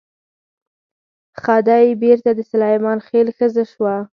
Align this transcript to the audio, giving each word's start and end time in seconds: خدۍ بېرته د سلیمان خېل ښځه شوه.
خدۍ 1.43 1.85
بېرته 2.03 2.29
د 2.35 2.39
سلیمان 2.51 2.97
خېل 3.07 3.27
ښځه 3.37 3.63
شوه. 3.71 3.95